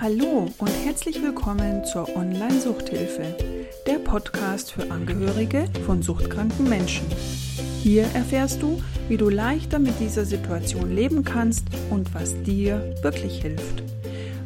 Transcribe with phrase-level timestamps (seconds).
[0.00, 3.36] Hallo und herzlich willkommen zur Online-Suchthilfe,
[3.86, 7.04] der Podcast für Angehörige von suchtkranken Menschen.
[7.82, 13.42] Hier erfährst du, wie du leichter mit dieser Situation leben kannst und was dir wirklich
[13.42, 13.82] hilft.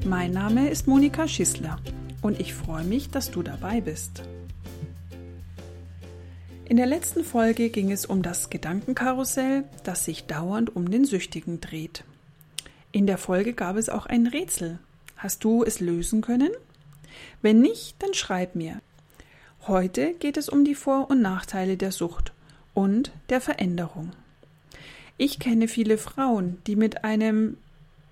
[0.05, 1.79] Mein Name ist Monika Schissler
[2.21, 4.25] und ich freue mich, dass du dabei bist.
[6.65, 11.61] In der letzten Folge ging es um das Gedankenkarussell, das sich dauernd um den Süchtigen
[11.61, 12.03] dreht.
[12.91, 14.81] In der Folge gab es auch ein Rätsel.
[15.25, 16.51] Hast du es lösen können?
[17.41, 18.83] Wenn nicht, dann schreib mir.
[19.67, 22.35] Heute geht es um die Vor- und Nachteile der Sucht
[22.75, 24.13] und der Veränderung.
[25.17, 27.57] Ich kenne viele Frauen, die mit einem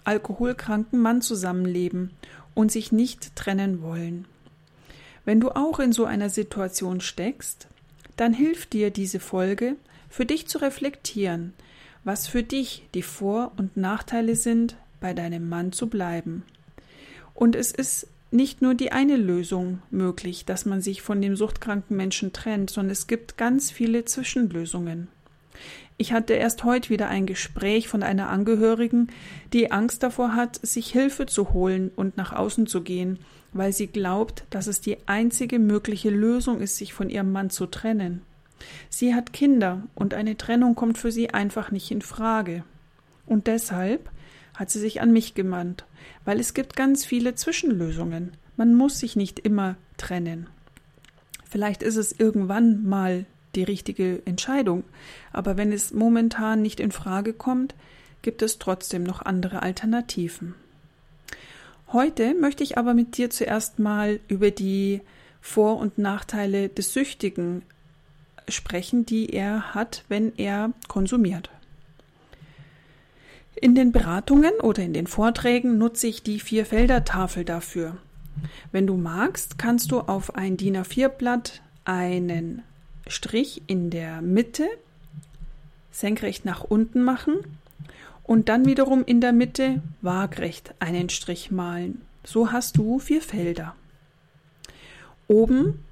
[0.05, 2.12] alkoholkranken Mann zusammenleben
[2.55, 4.25] und sich nicht trennen wollen.
[5.27, 7.69] Wenn du auch in so einer Situation steckst,
[8.17, 9.77] dann hilft dir diese Folge,
[10.09, 11.53] für dich zu reflektieren,
[12.05, 16.44] was für dich die Vor- und Nachteile sind, bei deinem Mann zu bleiben.
[17.43, 21.97] Und es ist nicht nur die eine Lösung möglich, dass man sich von dem suchtkranken
[21.97, 25.09] Menschen trennt, sondern es gibt ganz viele Zwischenlösungen.
[25.97, 29.09] Ich hatte erst heute wieder ein Gespräch von einer Angehörigen,
[29.53, 33.19] die Angst davor hat, sich Hilfe zu holen und nach außen zu gehen,
[33.53, 37.67] weil sie glaubt, dass es die einzige mögliche Lösung ist, sich von ihrem Mann zu
[37.67, 38.23] trennen.
[38.89, 42.62] Sie hat Kinder und eine Trennung kommt für sie einfach nicht in Frage.
[43.27, 44.09] Und deshalb
[44.55, 45.84] hat sie sich an mich gewandt,
[46.25, 48.33] weil es gibt ganz viele Zwischenlösungen.
[48.56, 50.48] Man muss sich nicht immer trennen.
[51.48, 54.84] Vielleicht ist es irgendwann mal die richtige Entscheidung,
[55.33, 57.75] aber wenn es momentan nicht in Frage kommt,
[58.22, 60.55] gibt es trotzdem noch andere Alternativen.
[61.92, 65.03] Heute möchte ich aber mit dir zuerst mal über die
[65.42, 67.62] Vor- und Nachteile des Süchtigen
[68.48, 71.50] sprechen, die er hat, wenn er konsumiert.
[73.63, 77.97] In den Beratungen oder in den Vorträgen nutze ich die Vier-Felder-Tafel dafür.
[78.73, 82.65] Wenn du magst, kannst du auf ein DIN A4-Blatt einen
[83.06, 84.67] Strich in der Mitte
[85.93, 87.37] senkrecht nach unten machen
[88.25, 92.03] und dann wiederum in der Mitte waagrecht einen Strich malen.
[92.25, 93.77] So hast du vier Felder.
[95.28, 95.84] Oben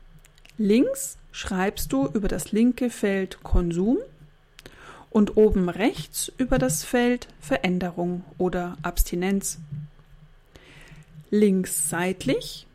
[0.59, 3.99] links schreibst du über das linke Feld Konsum
[5.11, 9.59] und oben rechts über das Feld Veränderung oder Abstinenz.
[11.31, 12.67] Links seitlich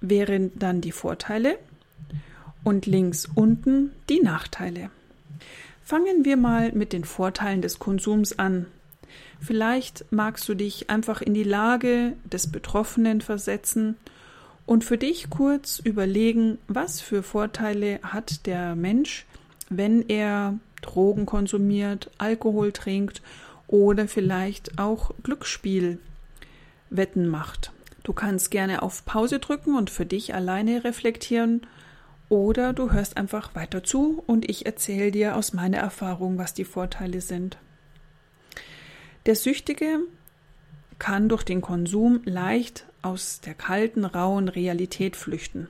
[0.00, 1.58] wären dann die Vorteile
[2.62, 4.90] und links unten die Nachteile.
[5.82, 8.66] Fangen wir mal mit den Vorteilen des Konsums an.
[9.40, 13.96] Vielleicht magst du dich einfach in die Lage des Betroffenen versetzen
[14.64, 19.26] und für dich kurz überlegen, was für Vorteile hat der Mensch,
[19.68, 23.22] wenn er Drogen konsumiert, Alkohol trinkt
[23.66, 25.98] oder vielleicht auch Glücksspielwetten
[27.28, 27.72] macht.
[28.02, 31.66] Du kannst gerne auf Pause drücken und für dich alleine reflektieren
[32.28, 36.64] oder du hörst einfach weiter zu und ich erzähle dir aus meiner Erfahrung, was die
[36.64, 37.58] Vorteile sind.
[39.26, 40.00] Der Süchtige
[40.98, 45.68] kann durch den Konsum leicht aus der kalten, rauen Realität flüchten.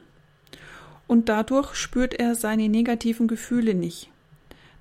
[1.07, 4.11] Und dadurch spürt er seine negativen Gefühle nicht.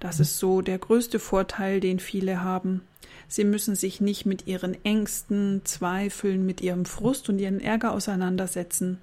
[0.04, 2.82] Das ist so der größte Vorteil, den viele haben.
[3.30, 8.98] Sie müssen sich nicht mit ihren Ängsten, Zweifeln, mit ihrem Frust und ihren Ärger auseinandersetzen.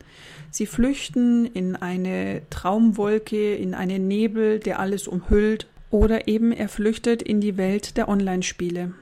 [0.50, 7.22] Sie flüchten in eine Traumwolke, in einen Nebel, der alles umhüllt, oder eben er flüchtet
[7.22, 8.92] in die Welt der Online-Spiele.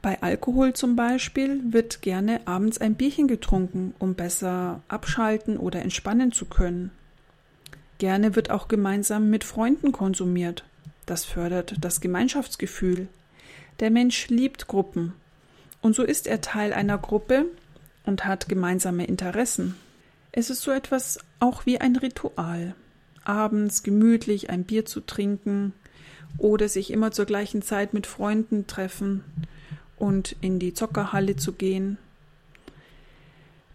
[0.00, 6.30] Bei Alkohol zum Beispiel wird gerne abends ein Bierchen getrunken, um besser abschalten oder entspannen
[6.30, 6.92] zu können.
[7.98, 10.64] Gerne wird auch gemeinsam mit Freunden konsumiert.
[11.08, 13.08] Das fördert das Gemeinschaftsgefühl.
[13.80, 15.14] Der Mensch liebt Gruppen.
[15.80, 17.46] Und so ist er Teil einer Gruppe
[18.04, 19.74] und hat gemeinsame Interessen.
[20.32, 22.74] Es ist so etwas auch wie ein Ritual.
[23.24, 25.72] Abends gemütlich ein Bier zu trinken
[26.36, 29.24] oder sich immer zur gleichen Zeit mit Freunden treffen
[29.96, 31.96] und in die Zockerhalle zu gehen.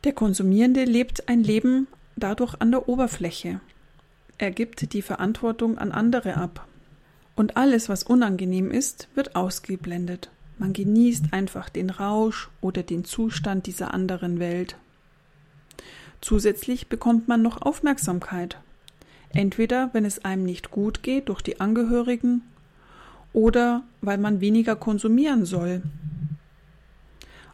[0.03, 3.59] Der Konsumierende lebt ein Leben dadurch an der Oberfläche.
[4.37, 6.67] Er gibt die Verantwortung an andere ab.
[7.35, 10.29] Und alles, was unangenehm ist, wird ausgeblendet.
[10.59, 14.77] Man genießt einfach den Rausch oder den Zustand dieser anderen Welt.
[16.21, 18.57] Zusätzlich bekommt man noch Aufmerksamkeit.
[19.29, 22.43] Entweder wenn es einem nicht gut geht durch die Angehörigen
[23.33, 25.81] oder weil man weniger konsumieren soll.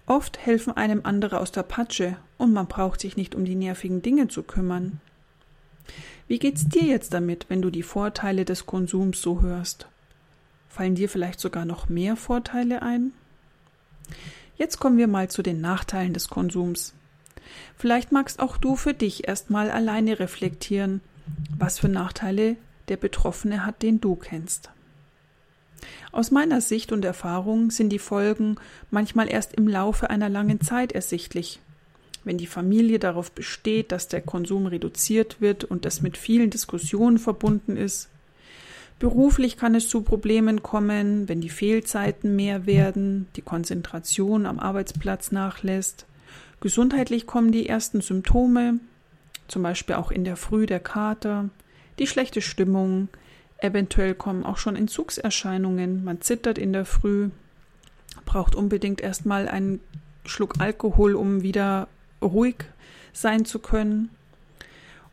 [0.06, 4.02] Oft helfen einem andere aus der Patsche und man braucht sich nicht um die nervigen
[4.02, 5.00] Dinge zu kümmern.
[6.30, 9.88] Wie geht's dir jetzt damit, wenn du die Vorteile des Konsums so hörst?
[10.68, 13.14] Fallen dir vielleicht sogar noch mehr Vorteile ein?
[14.56, 16.94] Jetzt kommen wir mal zu den Nachteilen des Konsums.
[17.76, 21.02] Vielleicht magst auch du für dich erstmal alleine reflektieren,
[21.58, 22.58] was für Nachteile
[22.90, 24.70] der Betroffene hat, den du kennst.
[26.12, 28.58] Aus meiner Sicht und Erfahrung sind die Folgen
[28.92, 31.60] manchmal erst im Laufe einer langen Zeit ersichtlich.
[32.24, 37.18] Wenn die Familie darauf besteht, dass der Konsum reduziert wird und das mit vielen Diskussionen
[37.18, 38.10] verbunden ist.
[39.00, 45.32] Beruflich kann es zu Problemen kommen, wenn die Fehlzeiten mehr werden, die Konzentration am Arbeitsplatz
[45.32, 46.06] nachlässt.
[46.60, 48.80] Gesundheitlich kommen die ersten Symptome,
[49.48, 51.50] zum Beispiel auch in der Früh der Kater,
[51.98, 53.08] die schlechte Stimmung,
[53.60, 57.30] eventuell kommen auch schon Entzugserscheinungen, man zittert in der Früh,
[58.26, 59.80] braucht unbedingt erstmal einen
[60.26, 61.88] Schluck Alkohol, um wieder
[62.22, 62.56] ruhig
[63.14, 64.10] sein zu können.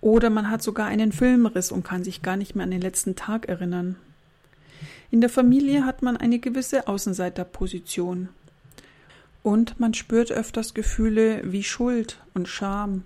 [0.01, 3.17] Oder man hat sogar einen Filmriss und kann sich gar nicht mehr an den letzten
[3.17, 3.97] Tag erinnern.
[5.11, 8.29] In der Familie hat man eine gewisse Außenseiterposition.
[9.43, 13.05] Und man spürt öfters Gefühle wie Schuld und Scham.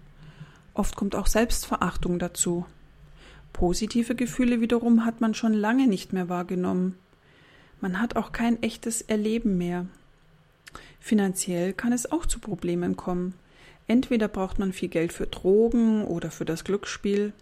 [0.75, 2.65] Oft kommt auch Selbstverachtung dazu.
[3.53, 6.97] Positive Gefühle wiederum hat man schon lange nicht mehr wahrgenommen.
[7.81, 9.87] Man hat auch kein echtes Erleben mehr.
[11.01, 13.35] Finanziell kann es auch zu Problemen kommen.
[13.91, 17.33] Entweder braucht man viel Geld für Drogen oder für das Glücksspiel.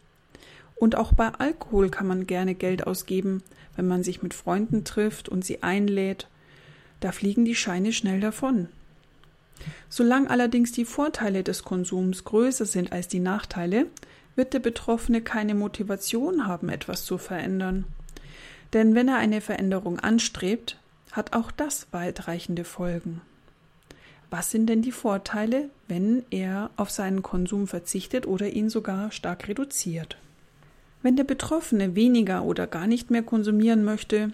[0.76, 3.42] Und auch bei Alkohol kann man gerne Geld ausgeben,
[3.76, 6.26] wenn man sich mit Freunden trifft und sie einlädt.
[7.00, 8.70] Da fliegen die Scheine schnell davon.
[9.90, 13.84] Solange allerdings die Vorteile des Konsums größer sind als die Nachteile,
[14.34, 17.84] wird der Betroffene keine Motivation haben, etwas zu verändern.
[18.72, 20.78] Denn wenn er eine Veränderung anstrebt,
[21.12, 23.20] hat auch das weitreichende Folgen.
[24.30, 29.48] Was sind denn die Vorteile, wenn er auf seinen Konsum verzichtet oder ihn sogar stark
[29.48, 30.18] reduziert?
[31.02, 34.32] Wenn der Betroffene weniger oder gar nicht mehr konsumieren möchte,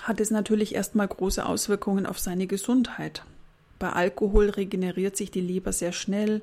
[0.00, 3.24] hat es natürlich erstmal große Auswirkungen auf seine Gesundheit.
[3.78, 6.42] Bei Alkohol regeneriert sich die Leber sehr schnell,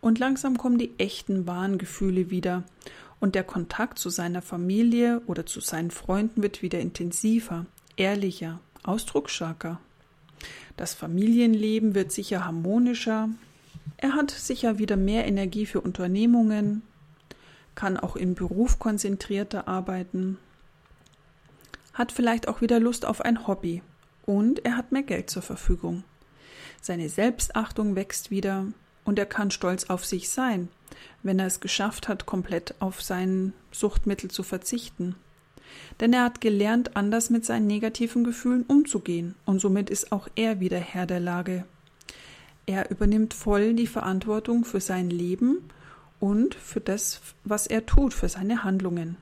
[0.00, 2.64] und langsam kommen die echten wahren Gefühle wieder
[3.18, 7.66] und der Kontakt zu seiner Familie oder zu seinen Freunden wird wieder intensiver,
[7.96, 9.80] ehrlicher, ausdrucksstarker.
[10.76, 13.28] Das Familienleben wird sicher harmonischer.
[13.96, 16.82] Er hat sicher wieder mehr Energie für Unternehmungen,
[17.74, 20.38] kann auch im Beruf konzentrierter arbeiten,
[21.94, 23.82] hat vielleicht auch wieder Lust auf ein Hobby
[24.24, 26.04] und er hat mehr Geld zur Verfügung.
[26.82, 28.66] Seine Selbstachtung wächst wieder,
[29.06, 30.68] und er kann stolz auf sich sein,
[31.22, 35.14] wenn er es geschafft hat, komplett auf sein Suchtmittel zu verzichten.
[36.00, 40.60] Denn er hat gelernt, anders mit seinen negativen Gefühlen umzugehen, und somit ist auch er
[40.60, 41.64] wieder Herr der Lage.
[42.66, 45.58] Er übernimmt voll die Verantwortung für sein Leben
[46.18, 49.16] und für das, was er tut, für seine Handlungen.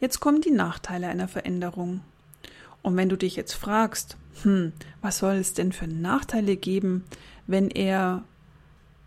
[0.00, 2.00] Jetzt kommen die Nachteile einer Veränderung.
[2.82, 7.04] Und wenn du dich jetzt fragst, hm, was soll es denn für Nachteile geben,
[7.46, 8.24] wenn er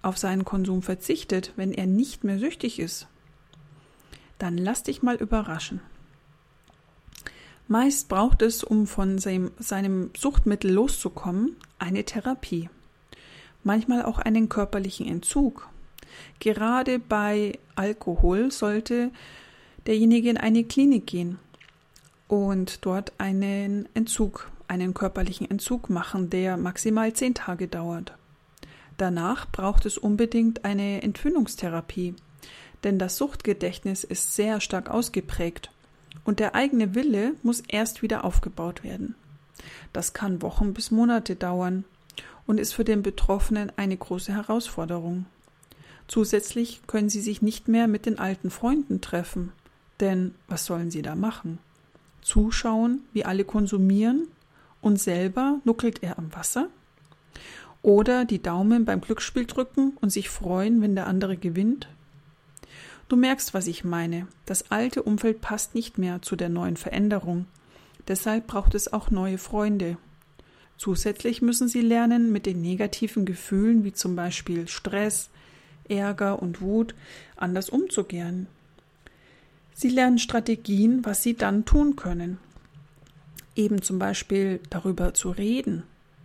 [0.01, 3.07] auf seinen Konsum verzichtet, wenn er nicht mehr süchtig ist,
[4.37, 5.81] dann lass dich mal überraschen.
[7.67, 12.69] Meist braucht es, um von seinem, Suchtmittel loszukommen, eine Therapie.
[13.63, 15.67] Manchmal auch einen körperlichen Entzug.
[16.39, 19.09] Gerade bei Alkohol sollte
[19.87, 21.39] derjenige in eine Klinik gehen
[22.27, 28.13] und dort einen Entzug, einen körperlichen Entzug machen, der maximal zehn Tage dauert.
[28.97, 32.15] Danach braucht es unbedingt eine Entwöhnungstherapie,
[32.85, 35.71] denn das Suchtgedächtnis ist sehr stark ausgeprägt
[36.23, 39.15] und der eigene Wille muss erst wieder aufgebaut werden.
[39.91, 41.83] Das kann Wochen bis Monate dauern
[42.45, 45.25] und ist für den Betroffenen eine große Herausforderung.
[46.07, 49.51] Zusätzlich können sie sich nicht mehr mit den alten Freunden treffen,
[49.99, 51.57] denn was sollen sie da machen?
[52.21, 54.27] Zuschauen, wie alle konsumieren
[54.81, 56.69] und selber nuckelt er am Wasser?
[57.81, 61.87] Oder die Daumen beim Glücksspiel drücken und sich freuen, wenn der andere gewinnt?
[63.07, 64.27] Du merkst, was ich meine.
[64.45, 67.45] Das alte Umfeld passt nicht mehr zu der neuen Veränderung.
[68.07, 69.97] Deshalb braucht es auch neue Freunde.
[70.77, 75.29] Zusätzlich müssen sie lernen, mit den negativen Gefühlen wie zum Beispiel Stress,
[75.87, 76.95] Ärger und Wut
[77.35, 78.47] anders umzugehen.
[79.73, 82.39] Sie lernen Strategien, was sie dann tun können.
[83.55, 85.83] Eben zum Beispiel darüber zu reden,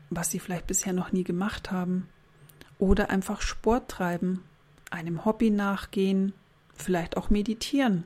[0.09, 2.09] was sie vielleicht bisher noch nie gemacht haben.
[2.79, 4.43] Oder einfach Sport treiben,
[4.91, 6.33] einem Hobby nachgehen,
[6.81, 8.05] vielleicht auch meditieren.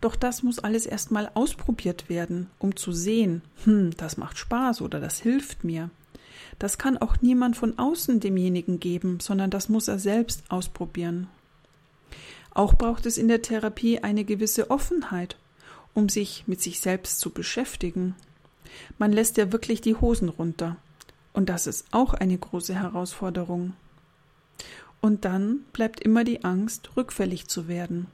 [0.00, 4.98] Doch das muss alles erstmal ausprobiert werden, um zu sehen, hm, das macht Spaß oder
[5.00, 5.90] das hilft mir.
[6.58, 11.28] Das kann auch niemand von außen demjenigen geben, sondern das muss er selbst ausprobieren.
[12.52, 15.36] Auch braucht es in der Therapie eine gewisse Offenheit,
[15.94, 18.14] um sich mit sich selbst zu beschäftigen.
[18.98, 20.76] Man lässt ja wirklich die Hosen runter
[21.32, 23.74] und das ist auch eine große Herausforderung.
[25.00, 28.06] Und dann bleibt immer die Angst, rückfällig zu werden.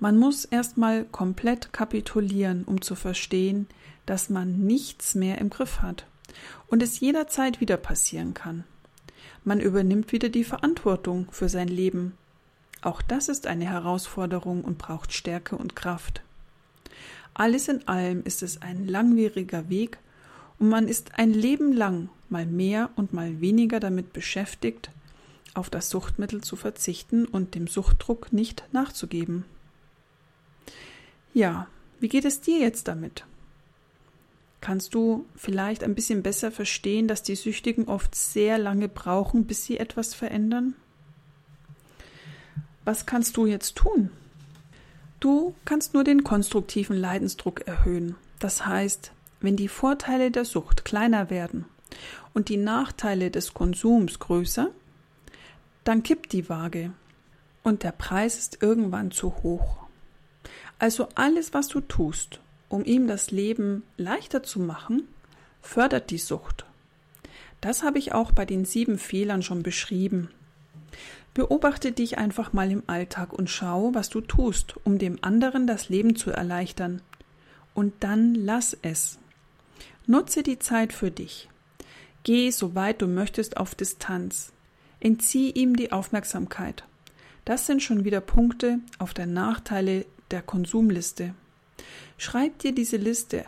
[0.00, 3.68] Man muss erstmal komplett kapitulieren, um zu verstehen,
[4.04, 6.06] dass man nichts mehr im Griff hat
[6.66, 8.64] und es jederzeit wieder passieren kann.
[9.44, 12.14] Man übernimmt wieder die Verantwortung für sein Leben.
[12.80, 16.22] Auch das ist eine Herausforderung und braucht Stärke und Kraft.
[17.34, 19.98] Alles in allem ist es ein langwieriger Weg
[20.58, 24.90] und man ist ein Leben lang mal mehr und mal weniger damit beschäftigt,
[25.54, 29.44] auf das Suchtmittel zu verzichten und dem Suchtdruck nicht nachzugeben.
[31.34, 31.66] Ja,
[32.00, 33.24] wie geht es dir jetzt damit?
[34.60, 39.64] Kannst du vielleicht ein bisschen besser verstehen, dass die Süchtigen oft sehr lange brauchen, bis
[39.64, 40.74] sie etwas verändern?
[42.84, 44.10] Was kannst du jetzt tun?
[45.20, 48.16] Du kannst nur den konstruktiven Leidensdruck erhöhen.
[48.38, 51.64] Das heißt, wenn die Vorteile der Sucht kleiner werden
[52.34, 54.70] und die Nachteile des Konsums größer,
[55.84, 56.92] dann kippt die Waage
[57.62, 59.78] und der Preis ist irgendwann zu hoch.
[60.78, 65.06] Also alles, was du tust, um ihm das Leben leichter zu machen,
[65.60, 66.64] fördert die Sucht.
[67.60, 70.28] Das habe ich auch bei den sieben Fehlern schon beschrieben.
[71.34, 75.88] Beobachte dich einfach mal im Alltag und schau, was du tust, um dem anderen das
[75.88, 77.00] Leben zu erleichtern.
[77.74, 79.18] Und dann lass es.
[80.06, 81.48] Nutze die Zeit für dich.
[82.24, 84.52] Geh, soweit du möchtest, auf Distanz.
[85.04, 86.84] Entzieh ihm die Aufmerksamkeit.
[87.44, 91.34] Das sind schon wieder Punkte auf der Nachteile der Konsumliste.
[92.18, 93.44] Schreib dir diese Liste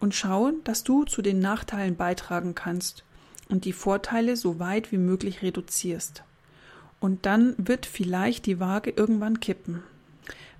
[0.00, 3.04] und schau, dass du zu den Nachteilen beitragen kannst
[3.48, 6.24] und die Vorteile so weit wie möglich reduzierst.
[7.00, 9.82] Und dann wird vielleicht die Waage irgendwann kippen.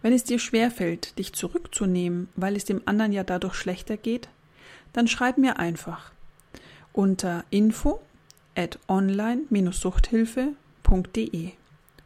[0.00, 4.30] Wenn es dir schwerfällt, dich zurückzunehmen, weil es dem anderen ja dadurch schlechter geht,
[4.94, 6.10] dann schreib mir einfach
[6.94, 8.00] unter info
[8.54, 11.52] at online-suchthilfe.de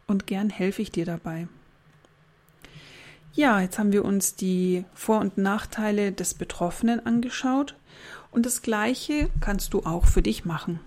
[0.07, 1.47] und gern helfe ich dir dabei.
[3.33, 7.75] Ja, jetzt haben wir uns die Vor- und Nachteile des Betroffenen angeschaut
[8.31, 10.79] und das Gleiche kannst du auch für dich machen.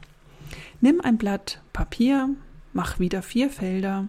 [0.81, 2.29] Nimm ein Blatt Papier,
[2.73, 4.09] mach wieder vier Felder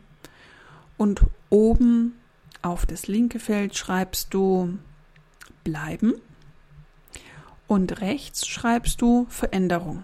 [0.98, 2.16] und oben
[2.62, 4.78] auf das linke Feld schreibst du
[5.64, 6.16] bleiben
[7.68, 10.04] und rechts schreibst du Veränderung.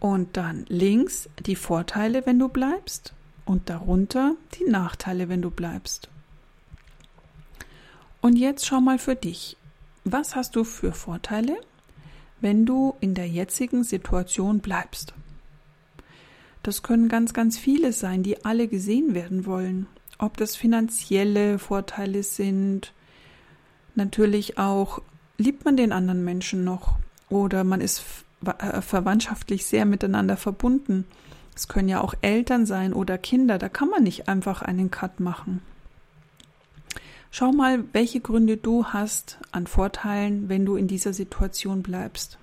[0.00, 6.08] Und dann links die Vorteile, wenn du bleibst und darunter die Nachteile, wenn du bleibst.
[8.20, 9.56] Und jetzt schau mal für dich,
[10.04, 11.56] was hast du für Vorteile,
[12.40, 15.14] wenn du in der jetzigen Situation bleibst?
[16.62, 19.86] Das können ganz, ganz viele sein, die alle gesehen werden wollen.
[20.18, 22.92] Ob das finanzielle Vorteile sind,
[23.94, 25.00] natürlich auch,
[25.38, 26.96] liebt man den anderen Menschen noch
[27.28, 28.02] oder man ist
[28.42, 31.04] verwandtschaftlich sehr miteinander verbunden.
[31.54, 35.20] Es können ja auch Eltern sein oder Kinder, da kann man nicht einfach einen Cut
[35.20, 35.62] machen.
[37.30, 42.38] Schau mal, welche Gründe du hast an Vorteilen, wenn du in dieser Situation bleibst.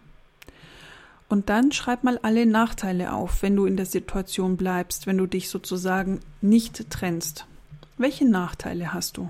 [1.30, 5.26] Und dann schreib mal alle Nachteile auf, wenn du in der Situation bleibst, wenn du
[5.26, 7.48] dich sozusagen nicht trennst.
[7.98, 9.30] Welche Nachteile hast du?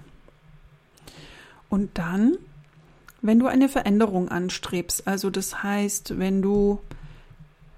[1.70, 2.38] Und dann
[3.24, 6.80] wenn du eine Veränderung anstrebst, also das heißt, wenn du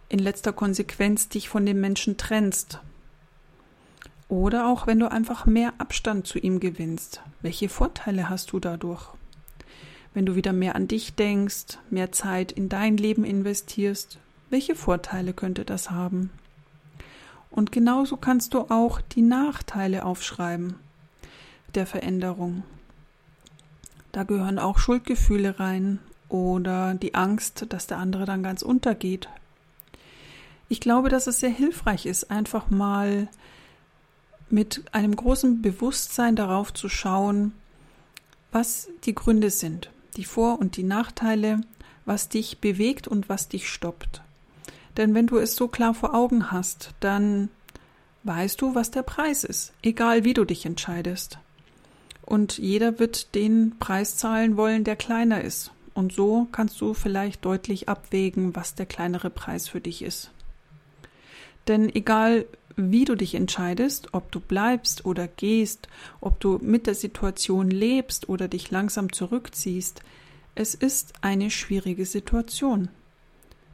[0.09, 2.79] in letzter Konsequenz dich von dem Menschen trennst,
[4.27, 9.07] oder auch wenn du einfach mehr Abstand zu ihm gewinnst, welche Vorteile hast du dadurch?
[10.15, 14.17] Wenn du wieder mehr an dich denkst, mehr Zeit in dein Leben investierst,
[14.49, 16.31] welche Vorteile könnte das haben?
[17.51, 20.75] Und genauso kannst du auch die Nachteile aufschreiben
[21.75, 22.63] der Veränderung.
[24.15, 29.27] Da gehören auch Schuldgefühle rein oder die Angst, dass der andere dann ganz untergeht.
[30.69, 33.27] Ich glaube, dass es sehr hilfreich ist, einfach mal
[34.49, 37.51] mit einem großen Bewusstsein darauf zu schauen,
[38.53, 41.59] was die Gründe sind, die Vor- und die Nachteile,
[42.05, 44.21] was dich bewegt und was dich stoppt.
[44.95, 47.49] Denn wenn du es so klar vor Augen hast, dann
[48.23, 51.37] weißt du, was der Preis ist, egal wie du dich entscheidest.
[52.25, 55.71] Und jeder wird den Preis zahlen wollen, der kleiner ist.
[55.93, 60.31] Und so kannst du vielleicht deutlich abwägen, was der kleinere Preis für dich ist.
[61.67, 65.87] Denn egal wie du dich entscheidest, ob du bleibst oder gehst,
[66.19, 70.01] ob du mit der Situation lebst oder dich langsam zurückziehst,
[70.55, 72.89] es ist eine schwierige Situation.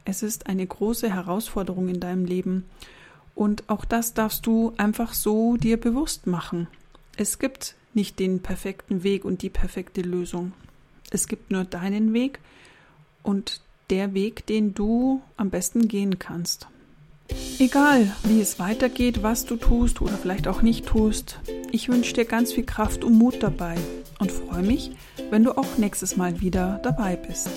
[0.04, 2.64] Es ist eine große Herausforderung in deinem Leben.
[3.34, 6.68] Und auch das darfst du einfach so dir bewusst machen.
[7.16, 10.52] Es gibt nicht den perfekten Weg und die perfekte Lösung.
[11.10, 12.40] Es gibt nur deinen Weg
[13.22, 16.68] und der Weg, den du am besten gehen kannst.
[17.58, 22.24] Egal, wie es weitergeht, was du tust oder vielleicht auch nicht tust, ich wünsche dir
[22.24, 23.76] ganz viel Kraft und Mut dabei
[24.18, 24.92] und freue mich,
[25.30, 27.48] wenn du auch nächstes Mal wieder dabei bist.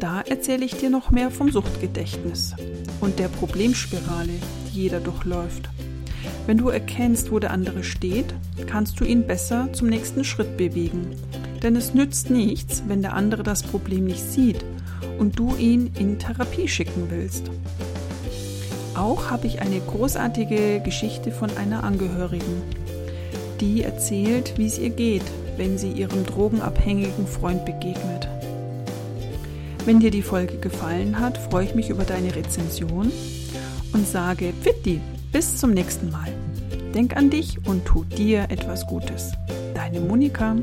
[0.00, 2.54] Da erzähle ich dir noch mehr vom Suchtgedächtnis
[3.00, 4.32] und der Problemspirale,
[4.68, 5.68] die jeder durchläuft.
[6.46, 8.34] Wenn du erkennst, wo der andere steht,
[8.66, 11.16] kannst du ihn besser zum nächsten Schritt bewegen.
[11.62, 14.62] Denn es nützt nichts, wenn der andere das Problem nicht sieht
[15.18, 17.50] und du ihn in Therapie schicken willst.
[18.94, 22.62] Auch habe ich eine großartige Geschichte von einer Angehörigen,
[23.60, 25.24] die erzählt, wie es ihr geht,
[25.56, 28.28] wenn sie ihrem drogenabhängigen Freund begegnet.
[29.86, 33.10] Wenn dir die Folge gefallen hat, freue ich mich über deine Rezension
[33.92, 35.00] und sage Pitti,
[35.34, 36.32] bis zum nächsten Mal.
[36.94, 39.32] Denk an dich und tu dir etwas Gutes.
[39.74, 40.54] Deine Monika.